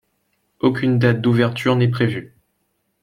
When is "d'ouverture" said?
1.21-1.75